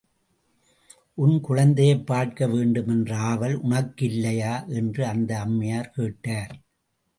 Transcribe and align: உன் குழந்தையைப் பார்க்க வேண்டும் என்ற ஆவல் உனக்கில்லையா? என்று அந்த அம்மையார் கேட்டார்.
உன் 1.13 1.41
குழந்தையைப் 1.41 2.05
பார்க்க 2.05 2.47
வேண்டும் 2.47 2.87
என்ற 2.87 3.17
ஆவல் 3.17 3.63
உனக்கில்லையா? 3.63 4.67
என்று 4.67 5.05
அந்த 5.05 5.39
அம்மையார் 5.39 5.89
கேட்டார். 5.89 6.61